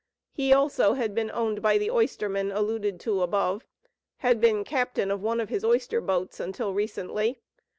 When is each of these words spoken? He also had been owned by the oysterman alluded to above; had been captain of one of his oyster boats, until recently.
He 0.31 0.51
also 0.51 0.93
had 0.93 1.13
been 1.13 1.29
owned 1.29 1.61
by 1.61 1.77
the 1.77 1.91
oysterman 1.91 2.51
alluded 2.51 2.99
to 3.01 3.21
above; 3.21 3.67
had 4.17 4.41
been 4.41 4.63
captain 4.63 5.11
of 5.11 5.21
one 5.21 5.39
of 5.39 5.49
his 5.49 5.63
oyster 5.63 6.01
boats, 6.01 6.39
until 6.39 6.73
recently. 6.73 7.39